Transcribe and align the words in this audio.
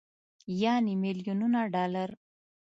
يعنې 0.61 0.93
ميليونونه 1.01 1.59
ډالر. 1.73 2.09